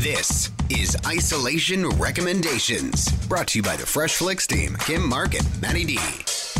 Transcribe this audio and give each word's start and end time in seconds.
This 0.00 0.50
is 0.70 0.96
Isolation 1.06 1.86
Recommendations, 1.86 3.12
brought 3.26 3.48
to 3.48 3.58
you 3.58 3.62
by 3.62 3.76
the 3.76 3.84
Fresh 3.84 4.16
Flicks 4.16 4.46
team, 4.46 4.74
Kim 4.80 5.06
Mark 5.06 5.34
and 5.34 5.60
Matty 5.60 5.84
D. 5.84 5.98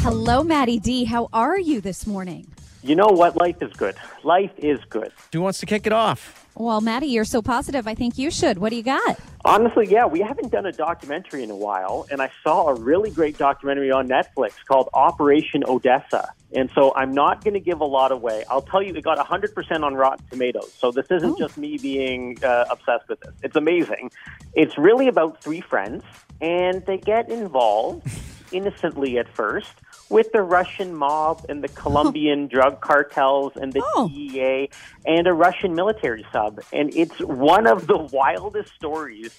Hello, 0.01 0.45
Matty 0.45 0.79
D. 0.79 1.05
How 1.05 1.31
are 1.33 1.59
you 1.59 1.81
this 1.81 2.07
morning? 2.07 2.47
You 2.83 2.95
know 2.97 3.09
what? 3.09 3.37
Life 3.37 3.61
is 3.63 3.73
good. 3.75 3.95
Life 4.25 4.53
is 4.57 4.81
good. 4.89 5.13
Who 5.33 5.43
wants 5.43 5.59
to 5.61 5.67
kick 5.67 5.87
it 5.87 5.93
off? 5.93 6.47
Well, 6.55 6.81
Matty, 6.81 7.07
you're 7.07 7.25
so 7.25 7.43
positive. 7.43 7.87
I 7.87 7.95
think 7.95 8.19
you 8.19 8.31
should. 8.31 8.59
What 8.59 8.71
do 8.71 8.77
you 8.77 8.83
got? 8.83 9.19
Honestly, 9.45 9.87
yeah, 9.87 10.07
we 10.07 10.21
haven't 10.21 10.51
done 10.51 10.67
a 10.67 10.73
documentary 10.73 11.43
in 11.43 11.51
a 11.51 11.57
while, 11.57 12.07
and 12.11 12.21
I 12.21 12.31
saw 12.43 12.69
a 12.69 12.75
really 12.75 13.11
great 13.11 13.39
documentary 13.39 13.91
on 13.91 14.09
Netflix 14.09 14.53
called 14.67 14.89
Operation 14.93 15.63
Odessa. 15.67 16.33
And 16.53 16.71
so 16.75 16.93
I'm 16.97 17.13
not 17.13 17.45
going 17.45 17.55
to 17.55 17.61
give 17.61 17.81
a 17.81 17.85
lot 17.87 18.13
away. 18.13 18.45
I'll 18.51 18.61
tell 18.63 18.83
you, 18.83 18.95
it 18.95 19.05
got 19.05 19.19
100% 19.19 19.83
on 19.85 19.95
Rotten 19.95 20.27
Tomatoes. 20.31 20.73
So 20.77 20.91
this 20.91 21.07
isn't 21.11 21.31
Oh. 21.33 21.39
just 21.39 21.57
me 21.57 21.79
being 21.79 22.37
uh, 22.43 22.65
obsessed 22.71 23.09
with 23.09 23.21
this. 23.21 23.33
It's 23.43 23.57
amazing. 23.57 24.11
It's 24.55 24.77
really 24.77 25.07
about 25.09 25.43
three 25.43 25.61
friends, 25.61 26.03
and 26.41 26.85
they 26.87 26.99
get 26.99 27.31
involved 27.31 28.07
innocently 28.53 29.19
at 29.19 29.29
first 29.29 29.73
with 30.09 30.33
the 30.33 30.43
Russian 30.43 30.95
mob 30.95 31.45
and 31.49 31.63
the 31.63 31.69
Colombian 31.69 32.47
drug 32.55 32.81
cartels 32.81 33.53
and 33.57 33.73
the 33.73 33.83
Oh. 33.95 34.09
DEA 34.09 34.69
and 35.07 35.27
a 35.27 35.33
Russian 35.33 35.75
military 35.75 36.27
sub. 36.33 36.61
And 36.73 36.95
it's 36.95 37.19
one 37.21 37.67
of 37.67 37.87
the 37.87 37.97
wildest 38.13 38.73
stories. 38.75 39.33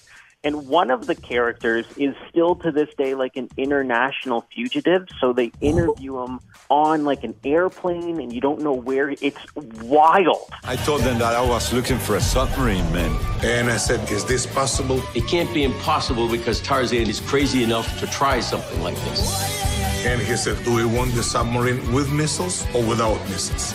And 0.44 0.66
one 0.66 0.90
of 0.90 1.06
the 1.06 1.14
characters 1.14 1.86
is 1.96 2.14
still 2.28 2.56
to 2.56 2.72
this 2.72 2.88
day 2.98 3.14
like 3.14 3.36
an 3.36 3.48
international 3.56 4.44
fugitive. 4.52 5.06
So 5.20 5.32
they 5.32 5.52
interview 5.60 6.20
him 6.22 6.40
on 6.68 7.04
like 7.04 7.22
an 7.22 7.34
airplane 7.44 8.20
and 8.20 8.32
you 8.32 8.40
don't 8.40 8.60
know 8.60 8.72
where. 8.72 9.10
It's 9.10 9.38
wild. 9.82 10.50
I 10.64 10.74
told 10.76 11.02
them 11.02 11.18
that 11.18 11.34
I 11.34 11.46
was 11.46 11.72
looking 11.72 11.98
for 11.98 12.16
a 12.16 12.20
submarine, 12.20 12.90
man. 12.92 13.16
And 13.44 13.70
I 13.70 13.76
said, 13.76 14.10
Is 14.10 14.24
this 14.24 14.46
possible? 14.46 15.00
It 15.14 15.28
can't 15.28 15.52
be 15.54 15.62
impossible 15.62 16.28
because 16.28 16.60
Tarzan 16.60 17.08
is 17.08 17.20
crazy 17.20 17.62
enough 17.62 18.00
to 18.00 18.06
try 18.08 18.40
something 18.40 18.82
like 18.82 18.96
this. 19.04 20.04
And 20.04 20.20
he 20.20 20.36
said, 20.36 20.62
Do 20.64 20.74
we 20.74 20.84
want 20.84 21.14
the 21.14 21.22
submarine 21.22 21.92
with 21.92 22.10
missiles 22.10 22.66
or 22.74 22.84
without 22.84 23.20
missiles? 23.28 23.74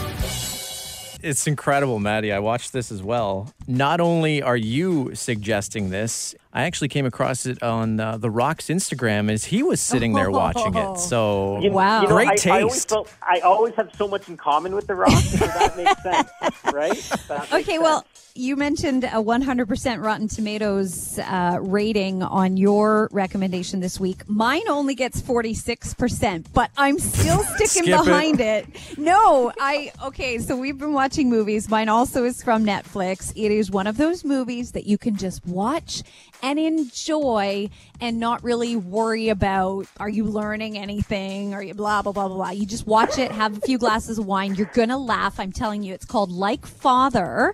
It's 1.24 1.48
incredible, 1.48 2.00
Matty. 2.00 2.31
I 2.34 2.40
watched 2.40 2.74
this 2.74 2.92
as 2.92 3.02
well. 3.02 3.54
Not 3.70 4.00
only 4.00 4.42
are 4.42 4.56
you 4.56 5.14
suggesting 5.14 5.90
this, 5.90 6.34
I 6.54 6.64
actually 6.64 6.88
came 6.88 7.06
across 7.06 7.46
it 7.46 7.62
on 7.62 8.00
uh, 8.00 8.18
The 8.18 8.30
Rock's 8.32 8.68
Instagram 8.68 9.30
as 9.30 9.44
he 9.46 9.62
was 9.62 9.82
sitting 9.82 10.14
there 10.14 10.32
watching 10.32 10.74
it. 10.76 10.98
So, 11.08 11.59
You- 11.62 11.72
Wow. 11.72 12.02
you 12.02 12.08
know, 12.08 12.16
Great 12.16 12.48
I, 12.48 12.59
I 12.59 12.62
always 12.62 12.74
taste. 12.76 12.90
felt 12.90 13.14
I 13.22 13.40
always 13.42 13.76
have 13.76 13.90
so 13.96 14.08
much 14.08 14.30
in 14.30 14.38
common 14.38 14.74
with 14.74 14.88
The 14.88 14.96
Rock, 14.96 15.12
so 15.12 15.46
that 15.46 15.76
makes 15.78 16.02
sense, 16.02 16.30
right? 16.74 16.96
That 17.28 17.40
makes 17.52 17.54
Okay, 17.54 17.78
well, 17.78 18.06
you 18.36 18.56
mentioned 18.56 19.04
a 19.04 19.08
100% 19.22 20.04
Rotten 20.04 20.28
Tomatoes 20.28 21.18
uh, 21.20 21.58
rating 21.62 22.22
on 22.24 22.56
your 22.56 23.09
recommendation 23.12 23.80
this 23.80 24.00
week. 24.00 24.28
Mine 24.30 24.62
only 24.70 24.94
gets 24.96 25.20
46%, 25.22 26.46
but 26.54 26.70
I'm 26.78 27.00
still 27.00 27.40
sticking 27.56 27.84
Skip 27.84 27.88
it. 28.00 28.06
behind 28.06 28.40
it. 28.40 28.66
No, 28.98 29.52
I, 29.59 29.92
okay, 30.06 30.38
so 30.40 30.56
we've 30.56 30.78
been 30.78 30.94
watching 30.94 31.30
movies. 31.30 31.68
Mine 31.70 31.90
also 31.90 32.24
is 32.26 32.44
from 32.44 32.64
Netflix. 32.64 33.31
It 33.36 33.52
is 33.58 33.72
one 33.72 33.88
of 33.88 33.97
those 33.97 34.23
movies 34.23 34.72
that 34.72 34.86
you 34.86 34.97
can 34.97 35.16
just 35.17 35.45
watch 35.45 36.03
and 36.41 36.59
enjoy 36.59 37.69
and 38.00 38.19
not 38.19 38.44
really 38.44 38.75
worry 38.75 39.30
about 39.30 39.88
are 40.00 40.09
you 40.09 40.23
learning 40.23 40.77
anything 40.77 41.53
or 41.53 41.63
blah 41.73 42.02
blah 42.02 42.11
blah 42.11 42.28
blah 42.28 42.35
blah. 42.38 42.50
You 42.52 42.66
just 42.66 42.88
watch 42.88 43.17
it, 43.17 43.31
have 43.31 43.58
a 43.58 43.61
few 43.61 43.78
glasses 43.78 44.17
of 44.19 44.25
wine. 44.25 44.55
You're 44.55 44.72
gonna 44.73 44.97
laugh. 44.97 45.39
I'm 45.39 45.52
telling 45.52 45.83
you. 45.83 45.94
It's 45.94 46.05
called 46.05 46.31
Like 46.31 46.66
Father, 46.66 47.53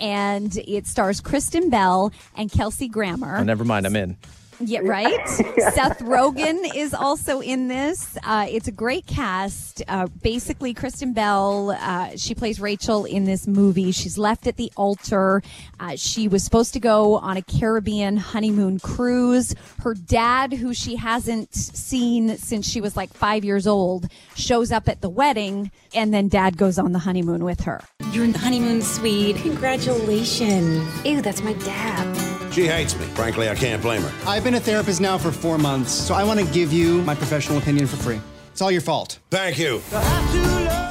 and 0.00 0.56
it 0.56 0.86
stars 0.86 1.20
Kristen 1.20 1.70
Bell 1.70 2.12
and 2.36 2.50
Kelsey 2.50 2.88
Grammer. 2.88 3.38
oh, 3.38 3.42
never 3.44 3.64
mind, 3.64 3.86
I'm 3.86 3.96
in. 3.96 4.16
Yeah, 4.66 4.80
right. 4.82 5.28
Seth 5.28 6.00
Rogen 6.00 6.74
is 6.74 6.94
also 6.94 7.40
in 7.40 7.68
this. 7.68 8.16
Uh, 8.24 8.46
it's 8.48 8.66
a 8.66 8.72
great 8.72 9.06
cast. 9.06 9.82
Uh, 9.86 10.06
basically, 10.22 10.72
Kristen 10.72 11.12
Bell, 11.12 11.70
uh, 11.78 12.10
she 12.16 12.34
plays 12.34 12.58
Rachel 12.58 13.04
in 13.04 13.24
this 13.24 13.46
movie. 13.46 13.92
She's 13.92 14.16
left 14.16 14.46
at 14.46 14.56
the 14.56 14.72
altar. 14.76 15.42
Uh, 15.78 15.94
she 15.96 16.26
was 16.26 16.42
supposed 16.42 16.72
to 16.72 16.80
go 16.80 17.16
on 17.16 17.36
a 17.36 17.42
Caribbean 17.42 18.16
honeymoon 18.16 18.78
cruise. 18.80 19.54
Her 19.82 19.92
dad, 19.94 20.54
who 20.54 20.72
she 20.72 20.96
hasn't 20.96 21.54
seen 21.54 22.38
since 22.38 22.66
she 22.66 22.80
was 22.80 22.96
like 22.96 23.12
five 23.12 23.44
years 23.44 23.66
old, 23.66 24.08
shows 24.34 24.72
up 24.72 24.88
at 24.88 25.02
the 25.02 25.10
wedding, 25.10 25.70
and 25.94 26.14
then 26.14 26.28
dad 26.28 26.56
goes 26.56 26.78
on 26.78 26.92
the 26.92 27.00
honeymoon 27.00 27.44
with 27.44 27.60
her. 27.60 27.82
You're 28.10 28.24
in 28.24 28.32
the 28.32 28.38
honeymoon 28.38 28.80
suite. 28.80 29.36
Congratulations. 29.36 31.04
Ew, 31.04 31.20
that's 31.20 31.42
my 31.42 31.52
dad. 31.52 32.15
She 32.56 32.66
hates 32.66 32.98
me. 32.98 33.04
Frankly, 33.08 33.50
I 33.50 33.54
can't 33.54 33.82
blame 33.82 34.00
her. 34.00 34.10
I've 34.26 34.42
been 34.42 34.54
a 34.54 34.60
therapist 34.60 34.98
now 34.98 35.18
for 35.18 35.30
four 35.30 35.58
months, 35.58 35.92
so 35.92 36.14
I 36.14 36.24
want 36.24 36.40
to 36.40 36.46
give 36.54 36.72
you 36.72 37.02
my 37.02 37.14
professional 37.14 37.58
opinion 37.58 37.86
for 37.86 37.96
free. 37.98 38.18
It's 38.50 38.62
all 38.62 38.70
your 38.70 38.80
fault. 38.80 39.18
Thank 39.30 39.58
you. 39.58 39.82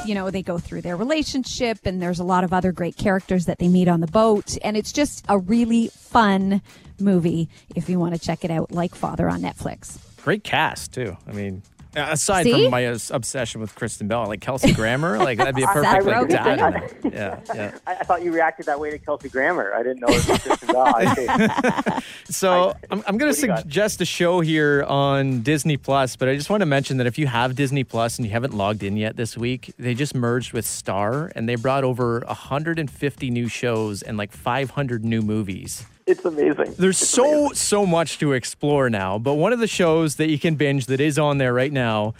you 0.06 0.14
know, 0.14 0.30
they 0.30 0.44
go 0.44 0.58
through 0.58 0.82
their 0.82 0.96
relationship 0.96 1.80
and 1.84 2.00
there's 2.00 2.20
a 2.20 2.24
lot 2.24 2.44
of 2.44 2.52
other 2.52 2.70
great 2.70 2.96
characters 2.96 3.46
that 3.46 3.58
they 3.58 3.66
meet 3.66 3.88
on 3.88 3.98
the 3.98 4.06
boat. 4.06 4.56
And 4.62 4.76
it's 4.76 4.92
just 4.92 5.24
a 5.28 5.38
really 5.38 5.88
fun 5.88 6.62
movie 7.00 7.48
if 7.74 7.88
you 7.88 7.98
want 7.98 8.14
to 8.14 8.20
check 8.20 8.44
it 8.44 8.50
out, 8.52 8.70
like 8.70 8.94
Father 8.94 9.28
on 9.28 9.40
Netflix. 9.40 9.98
Great 10.22 10.44
cast, 10.44 10.92
too. 10.92 11.16
I 11.26 11.32
mean, 11.32 11.64
aside 11.96 12.44
See? 12.44 12.52
from 12.64 12.70
my 12.70 12.86
uh, 12.86 12.98
obsession 13.10 13.60
with 13.60 13.74
Kristen 13.74 14.06
Bell, 14.08 14.26
like 14.26 14.40
Kelsey 14.40 14.72
Grammer, 14.72 15.18
like 15.18 15.38
that'd 15.38 15.54
be 15.54 15.62
a 15.62 15.66
perfect 15.72 16.04
like, 16.06 16.14
Rogen. 16.16 16.28
dad. 16.28 16.94
Yeah, 17.12 17.40
yeah. 17.54 17.78
I, 17.86 17.92
I 17.96 18.04
thought 18.04 18.22
you 18.22 18.32
reacted 18.32 18.66
that 18.66 18.78
way 18.78 18.90
to 18.90 18.98
Kelsey 18.98 19.28
Grammer. 19.28 19.72
I 19.74 19.82
didn't 19.82 20.00
know 20.00 20.08
it 20.08 20.28
was 20.28 20.40
Kristen 20.40 20.68
Bell. 20.68 20.92
I. 20.94 22.02
So 22.28 22.74
I'm, 22.90 23.04
I'm 23.06 23.18
going 23.18 23.32
to 23.32 23.36
What 23.36 23.36
do 23.36 23.40
you 23.42 23.46
got? 23.46 23.58
suggest 23.60 24.00
a 24.00 24.04
show 24.04 24.40
here 24.40 24.82
on 24.82 25.42
Disney 25.42 25.76
Plus, 25.76 26.16
but 26.16 26.28
I 26.28 26.34
just 26.34 26.50
want 26.50 26.60
to 26.62 26.66
mention 26.66 26.96
that 26.96 27.06
if 27.06 27.18
you 27.18 27.28
have 27.28 27.54
Disney 27.54 27.84
Plus 27.84 28.18
and 28.18 28.26
you 28.26 28.32
haven't 28.32 28.52
logged 28.52 28.82
in 28.82 28.96
yet 28.96 29.16
this 29.16 29.36
week, 29.38 29.72
they 29.78 29.94
just 29.94 30.12
merged 30.12 30.52
with 30.52 30.66
Star 30.66 31.30
and 31.36 31.48
they 31.48 31.54
brought 31.54 31.84
over 31.84 32.24
150 32.26 33.30
new 33.30 33.46
shows 33.48 34.02
and 34.02 34.16
like 34.18 34.32
500 34.32 35.04
new 35.04 35.22
movies. 35.22 35.86
It's 36.06 36.24
amazing. 36.24 36.74
There's 36.78 37.00
It's 37.02 37.10
so 37.10 37.24
amazing. 37.40 37.54
so 37.56 37.84
much 37.86 38.18
to 38.18 38.32
explore 38.32 38.88
now, 38.88 39.18
but 39.18 39.34
one 39.34 39.52
of 39.52 39.58
the 39.58 39.66
shows 39.66 40.16
that 40.16 40.28
you 40.28 40.38
can 40.38 40.54
binge 40.54 40.86
that 40.86 41.00
is 41.00 41.18
on 41.18 41.38
there 41.38 41.52
right 41.52 41.72
now 41.72 42.14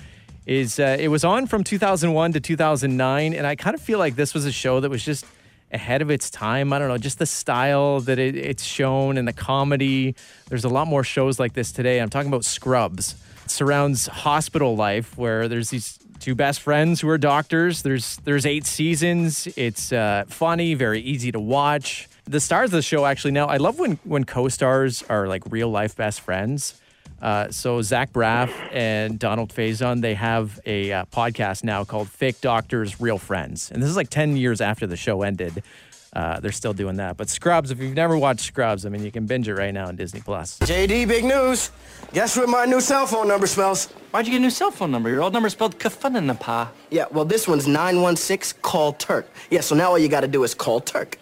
is 0.44 0.78
uh, 0.80 0.96
it 0.98 1.08
was 1.08 1.24
on 1.24 1.46
from 1.46 1.62
2001 1.64 2.32
to 2.32 2.40
2009, 2.40 3.32
and 3.34 3.46
I 3.46 3.54
kind 3.56 3.74
of 3.74 3.80
feel 3.80 3.98
like 3.98 4.16
this 4.16 4.34
was 4.34 4.44
a 4.44 4.52
show 4.52 4.80
that 4.80 4.90
was 4.90 5.04
just 5.04 5.24
ahead 5.72 6.02
of 6.02 6.10
its 6.10 6.30
time. 6.30 6.72
I 6.72 6.78
don't 6.78 6.88
know, 6.88 6.98
just 6.98 7.18
the 7.18 7.26
style 7.26 8.00
that 8.00 8.18
it, 8.18 8.36
it's 8.36 8.64
shown 8.64 9.18
and 9.18 9.26
the 9.26 9.32
comedy. 9.32 10.14
There's 10.48 10.64
a 10.64 10.68
lot 10.68 10.86
more 10.88 11.04
shows 11.04 11.38
like 11.38 11.52
this 11.54 11.70
today. 11.72 12.00
I'm 12.00 12.10
talking 12.10 12.28
about 12.28 12.44
Scrubs. 12.44 13.14
It 13.44 13.50
surrounds 13.50 14.06
hospital 14.06 14.74
life 14.76 15.16
where 15.16 15.46
there's 15.48 15.70
these 15.70 15.98
two 16.20 16.34
best 16.34 16.60
friends 16.60 17.00
who 17.00 17.08
are 17.08 17.18
doctors. 17.18 17.82
There's 17.82 18.16
there's 18.24 18.46
eight 18.46 18.66
seasons. 18.66 19.46
It's 19.56 19.92
uh, 19.92 20.24
funny, 20.28 20.74
very 20.74 21.00
easy 21.00 21.32
to 21.32 21.40
watch. 21.40 22.08
The 22.24 22.40
stars 22.40 22.68
of 22.68 22.72
the 22.72 22.82
show 22.82 23.06
actually 23.06 23.32
now 23.32 23.46
I 23.46 23.58
love 23.58 23.78
when 23.78 23.98
when 24.04 24.24
co-stars 24.24 25.02
are 25.08 25.28
like 25.28 25.42
real 25.50 25.70
life 25.70 25.96
best 25.96 26.20
friends. 26.20 26.80
Uh, 27.22 27.50
so 27.50 27.80
Zach 27.80 28.12
Braff 28.12 28.50
and 28.72 29.18
Donald 29.18 29.50
Faison 29.50 30.02
they 30.02 30.14
have 30.14 30.60
a 30.66 30.92
uh, 30.92 31.04
podcast 31.06 31.64
now 31.64 31.84
called 31.84 32.10
Fake 32.10 32.40
Doctors, 32.40 33.00
Real 33.00 33.18
Friends, 33.18 33.70
and 33.70 33.82
this 33.82 33.88
is 33.88 33.96
like 33.96 34.10
ten 34.10 34.36
years 34.36 34.60
after 34.60 34.86
the 34.86 34.96
show 34.96 35.22
ended. 35.22 35.62
Uh, 36.12 36.40
they're 36.40 36.52
still 36.52 36.72
doing 36.72 36.96
that. 36.96 37.16
But 37.16 37.28
Scrubs, 37.28 37.70
if 37.70 37.78
you've 37.80 37.94
never 37.94 38.16
watched 38.16 38.40
Scrubs, 38.40 38.86
I 38.86 38.88
mean, 38.88 39.04
you 39.04 39.10
can 39.10 39.26
binge 39.26 39.48
it 39.48 39.54
right 39.54 39.72
now 39.74 39.86
on 39.88 39.96
Disney 39.96 40.20
Plus. 40.20 40.58
JD, 40.60 41.08
big 41.08 41.24
news. 41.24 41.70
Guess 42.12 42.36
what 42.36 42.48
my 42.48 42.64
new 42.64 42.80
cell 42.80 43.06
phone 43.06 43.28
number 43.28 43.46
spells? 43.46 43.86
Why'd 44.12 44.26
you 44.26 44.32
get 44.32 44.38
a 44.38 44.40
new 44.40 44.50
cell 44.50 44.70
phone 44.70 44.90
number? 44.90 45.10
Your 45.10 45.22
old 45.22 45.32
number 45.32 45.48
spelled 45.48 45.78
kafunanapa. 45.78 46.68
Yeah, 46.90 47.04
well, 47.10 47.24
this 47.24 47.46
one's 47.46 47.66
916 47.66 48.60
call 48.62 48.92
Turk. 48.94 49.28
Yeah, 49.50 49.60
so 49.60 49.74
now 49.74 49.90
all 49.90 49.98
you 49.98 50.08
gotta 50.08 50.28
do 50.28 50.42
is 50.44 50.54
call 50.54 50.80
Turk. 50.80 51.18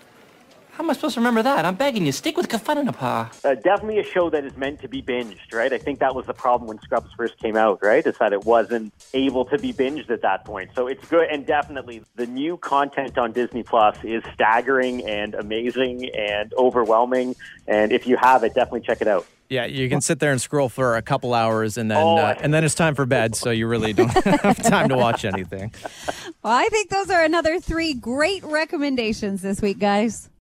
How 0.77 0.83
am 0.83 0.91
I 0.91 0.93
supposed 0.95 1.15
to 1.15 1.21
remember 1.21 1.41
that? 1.45 1.65
I'm 1.65 1.77
begging 1.77 2.05
you, 2.05 2.11
stick 2.11 2.37
with 2.37 2.49
kafunanapa. 2.49 3.45
Uh, 3.45 3.55
definitely 3.55 4.01
a 4.01 4.03
show 4.03 4.29
that 4.31 4.45
is 4.45 4.57
meant 4.57 4.81
to 4.81 4.89
be 4.89 5.01
binged, 5.01 5.53
right? 5.53 5.73
I 5.73 5.79
think 5.79 6.01
that 6.01 6.17
was 6.17 6.27
the 6.27 6.35
problem 6.35 6.67
when 6.67 6.81
Scrubs 6.81 7.13
first 7.17 7.39
came 7.39 7.57
out, 7.57 7.79
right? 7.81 8.05
Is 8.05 8.19
that 8.19 8.33
it 8.33 8.45
wasn't 8.45 8.93
able 9.13 9.45
to 9.45 9.59
be 9.59 9.73
binged 9.73 10.11
at 10.11 10.23
that 10.23 10.45
point. 10.45 10.71
So 10.75 10.89
it's 10.89 11.07
good, 11.07 11.29
and 11.31 11.47
definitely 11.47 12.03
the 12.17 12.27
new 12.27 12.57
content 12.57 13.17
on 13.19 13.31
Disney 13.31 13.63
Plus 13.63 13.97
is 14.03 14.25
staggering 14.35 15.07
and 15.09 15.37
amazing 15.37 16.11
and 16.13 16.53
overwhelming. 16.55 17.37
And 17.69 17.93
if 17.93 18.09
you 18.09 18.17
have 18.17 18.43
it, 18.43 18.55
definitely 18.55 18.81
check 18.81 19.01
it 19.01 19.07
out. 19.07 19.27
Yeah, 19.49 19.67
you 19.67 19.89
can 19.89 20.01
sit 20.01 20.19
there 20.19 20.33
and 20.33 20.41
scroll 20.41 20.69
for 20.69 20.97
a 20.97 21.03
couple 21.03 21.35
hours, 21.35 21.77
and 21.77 21.89
then 21.89 21.99
Oh, 21.99 22.17
uh, 22.17 22.35
and 22.41 22.53
then 22.53 22.65
it's 22.65 22.75
time 22.75 22.97
for 22.97 23.07
bed, 23.07 23.37
so 23.37 23.51
you 23.51 23.69
really 23.69 23.93
don't 23.93 24.09
have 24.43 24.61
time 24.61 24.89
to 24.89 24.97
watch 24.97 25.25
anything. 25.25 25.73
Well, 26.43 26.53
I 26.53 26.67
think 26.69 26.91
those 26.91 27.11
are 27.11 27.23
another 27.23 27.61
three 27.61 27.95
great 27.95 28.43
recommendations 28.43 29.41
this 29.41 29.63
week, 29.63 29.79
guys. 29.79 30.31